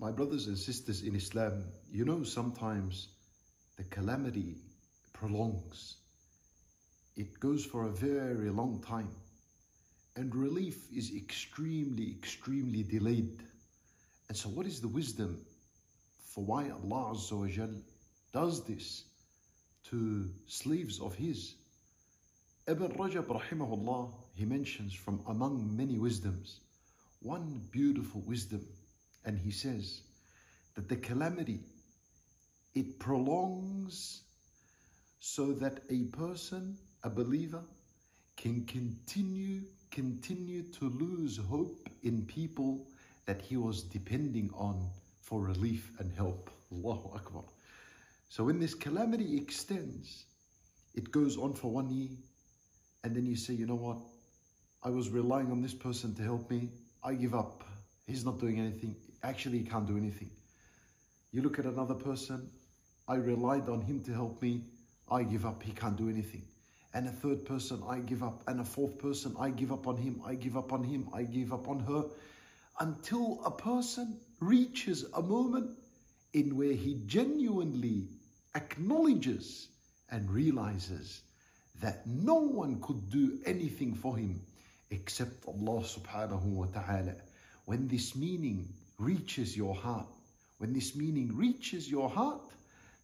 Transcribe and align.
My 0.00 0.10
brothers 0.10 0.46
and 0.46 0.56
sisters 0.56 1.02
in 1.02 1.14
Islam, 1.14 1.62
you 1.92 2.06
know 2.06 2.22
sometimes 2.22 3.08
the 3.76 3.84
calamity 3.84 4.56
prolongs. 5.12 5.96
It 7.16 7.38
goes 7.38 7.66
for 7.66 7.84
a 7.84 7.90
very 7.90 8.48
long 8.48 8.80
time. 8.80 9.10
And 10.16 10.34
relief 10.34 10.86
is 10.90 11.14
extremely, 11.14 12.12
extremely 12.12 12.82
delayed. 12.82 13.42
And 14.28 14.36
so 14.38 14.48
what 14.48 14.64
is 14.64 14.80
the 14.80 14.88
wisdom 14.88 15.44
for 16.18 16.44
why 16.44 16.70
Allah 16.70 17.12
Azza 17.12 17.36
wa 17.36 17.66
does 18.32 18.64
this 18.64 19.04
to 19.90 20.30
slaves 20.46 20.98
of 20.98 21.14
His? 21.14 21.56
Ibn 22.66 22.88
Rajab 22.92 23.26
rahimahullah, 23.26 24.14
he 24.32 24.46
mentions 24.46 24.94
from 24.94 25.20
among 25.26 25.76
many 25.76 25.98
wisdoms, 25.98 26.60
one 27.20 27.60
beautiful 27.70 28.22
wisdom 28.22 28.64
and 29.24 29.38
he 29.38 29.50
says 29.50 30.00
that 30.74 30.88
the 30.88 30.96
calamity, 30.96 31.60
it 32.74 32.98
prolongs 32.98 34.22
so 35.18 35.52
that 35.52 35.80
a 35.90 36.04
person, 36.16 36.76
a 37.02 37.10
believer, 37.10 37.62
can 38.36 38.64
continue, 38.64 39.62
continue 39.90 40.62
to 40.62 40.88
lose 40.88 41.36
hope 41.36 41.88
in 42.02 42.24
people 42.24 42.86
that 43.26 43.42
he 43.42 43.56
was 43.56 43.82
depending 43.82 44.50
on 44.54 44.88
for 45.20 45.40
relief 45.40 45.90
and 45.98 46.10
help. 46.12 46.50
Allahu 46.72 47.14
Akbar. 47.14 47.44
So 48.28 48.44
when 48.44 48.58
this 48.58 48.74
calamity 48.74 49.36
extends, 49.36 50.24
it 50.94 51.10
goes 51.10 51.36
on 51.36 51.52
for 51.52 51.70
one 51.70 51.90
year, 51.90 52.08
and 53.04 53.14
then 53.14 53.26
you 53.26 53.36
say, 53.36 53.54
you 53.54 53.66
know 53.66 53.74
what? 53.74 53.98
I 54.82 54.90
was 54.90 55.10
relying 55.10 55.50
on 55.50 55.60
this 55.60 55.74
person 55.74 56.14
to 56.14 56.22
help 56.22 56.50
me. 56.50 56.70
I 57.02 57.14
give 57.14 57.34
up. 57.34 57.64
He's 58.06 58.24
not 58.24 58.40
doing 58.40 58.58
anything. 58.58 58.96
Actually, 59.22 59.58
he 59.58 59.64
can't 59.64 59.86
do 59.86 59.96
anything. 59.96 60.30
You 61.32 61.42
look 61.42 61.58
at 61.58 61.64
another 61.64 61.94
person, 61.94 62.50
I 63.06 63.16
relied 63.16 63.68
on 63.68 63.80
him 63.82 64.02
to 64.04 64.12
help 64.12 64.40
me. 64.42 64.64
I 65.10 65.22
give 65.24 65.44
up. 65.44 65.62
He 65.62 65.72
can't 65.72 65.96
do 65.96 66.08
anything. 66.08 66.42
And 66.94 67.06
a 67.06 67.10
third 67.10 67.44
person, 67.44 67.82
I 67.88 67.98
give 67.98 68.22
up. 68.22 68.42
And 68.48 68.60
a 68.60 68.64
fourth 68.64 68.98
person, 68.98 69.36
I 69.38 69.50
give 69.50 69.72
up 69.72 69.86
on 69.86 69.96
him. 69.96 70.22
I 70.24 70.34
give 70.34 70.56
up 70.56 70.72
on 70.72 70.82
him. 70.84 71.08
I 71.14 71.22
give 71.24 71.52
up 71.52 71.68
on 71.68 71.80
her. 71.80 72.04
Until 72.80 73.40
a 73.44 73.50
person 73.50 74.18
reaches 74.40 75.04
a 75.14 75.22
moment 75.22 75.76
in 76.32 76.56
where 76.56 76.72
he 76.72 77.02
genuinely 77.06 78.08
acknowledges 78.54 79.68
and 80.10 80.30
realizes 80.30 81.20
that 81.80 82.06
no 82.06 82.34
one 82.34 82.80
could 82.80 83.10
do 83.10 83.38
anything 83.46 83.94
for 83.94 84.16
him 84.16 84.40
except 84.90 85.46
Allah 85.46 85.82
subhanahu 85.82 86.44
wa 86.44 86.66
ta'ala. 86.66 87.14
When 87.64 87.88
this 87.88 88.16
meaning 88.16 88.68
reaches 89.00 89.56
your 89.56 89.74
heart, 89.74 90.06
when 90.58 90.72
this 90.74 90.94
meaning 90.94 91.34
reaches 91.34 91.90
your 91.90 92.10
heart, 92.10 92.42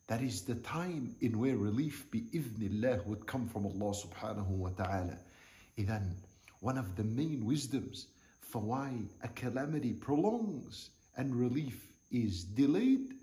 that 0.08 0.22
is 0.22 0.42
the 0.42 0.54
time 0.56 1.16
in 1.20 1.38
where 1.38 1.56
relief 1.56 2.06
bi'idhnillah 2.12 3.04
would 3.06 3.26
come 3.26 3.48
from 3.48 3.66
Allah 3.66 3.94
subhanahu 3.94 4.48
wa 4.48 4.68
ta'ala. 4.68 5.18
Then, 5.76 6.16
one 6.60 6.78
of 6.78 6.96
the 6.96 7.04
main 7.04 7.44
wisdoms 7.44 8.06
for 8.40 8.60
why 8.60 8.92
a 9.22 9.28
calamity 9.28 9.92
prolongs 9.92 10.90
and 11.16 11.34
relief 11.34 11.88
is 12.10 12.44
delayed 12.44 13.14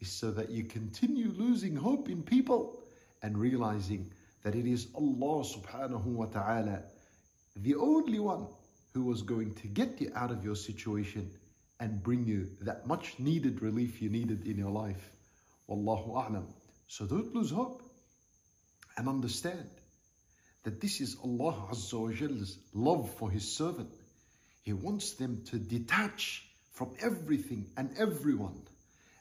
is 0.00 0.12
so 0.12 0.30
that 0.30 0.50
you 0.50 0.64
continue 0.64 1.32
losing 1.36 1.74
hope 1.74 2.08
in 2.08 2.22
people 2.22 2.78
and 3.22 3.36
realizing 3.36 4.12
that 4.42 4.54
it 4.54 4.66
is 4.66 4.86
Allah 4.94 5.44
subhanahu 5.44 6.04
wa 6.04 6.26
ta'ala, 6.26 6.82
the 7.56 7.74
only 7.74 8.20
one 8.20 8.46
who 8.94 9.02
was 9.02 9.22
going 9.22 9.54
to 9.54 9.66
get 9.66 10.00
you 10.00 10.12
out 10.14 10.30
of 10.30 10.44
your 10.44 10.54
situation 10.54 11.30
and 11.80 12.02
bring 12.02 12.26
you 12.26 12.48
that 12.62 12.86
much 12.86 13.18
needed 13.18 13.62
relief 13.62 14.02
you 14.02 14.10
needed 14.10 14.46
in 14.46 14.58
your 14.58 14.70
life. 14.70 15.10
Wallahu 15.68 16.10
a'lam. 16.14 16.46
So 16.88 17.06
don't 17.06 17.34
lose 17.34 17.50
hope 17.50 17.82
and 18.96 19.08
understand 19.08 19.68
that 20.64 20.80
this 20.80 21.00
is 21.00 21.16
Allah 21.22 21.68
Azza 21.70 22.00
wa 22.00 22.12
Jall's 22.12 22.58
love 22.74 23.10
for 23.18 23.30
His 23.30 23.56
servant. 23.56 23.90
He 24.62 24.72
wants 24.72 25.12
them 25.14 25.44
to 25.46 25.58
detach 25.58 26.44
from 26.72 26.94
everything 27.00 27.66
and 27.76 27.90
everyone 27.98 28.60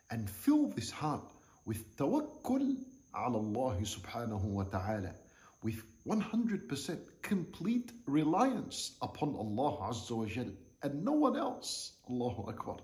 and 0.09 0.29
fill 0.29 0.67
this 0.69 0.89
heart 0.89 1.29
with 1.65 1.97
tawakkul 1.97 2.77
ala 3.15 3.37
Allah 3.37 3.77
subhanahu 3.81 4.43
wa 4.43 4.63
ta'ala 4.63 5.13
with 5.63 5.81
100% 6.07 6.99
complete 7.21 7.91
reliance 8.05 8.95
upon 9.01 9.35
Allah 9.35 9.89
Azza 9.91 10.11
wa 10.15 10.25
Jal 10.25 10.51
and 10.83 11.03
no 11.03 11.11
one 11.13 11.37
else. 11.37 11.93
Allahu 12.09 12.49
Akbar. 12.49 12.77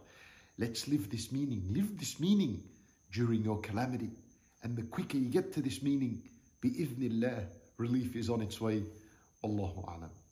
Let's 0.57 0.87
live 0.87 1.09
this 1.09 1.31
meaning. 1.31 1.65
Live 1.69 1.97
this 1.97 2.19
meaning 2.19 2.63
during 3.11 3.43
your 3.43 3.59
calamity. 3.61 4.11
And 4.63 4.75
the 4.75 4.83
quicker 4.83 5.17
you 5.17 5.29
get 5.29 5.51
to 5.53 5.61
this 5.61 5.81
meaning, 5.81 6.23
bi'idhnillah, 6.61 7.47
relief 7.77 8.15
is 8.15 8.29
on 8.29 8.41
its 8.41 8.61
way. 8.61 8.83
Allahu 9.43 9.81
Alam. 9.81 10.22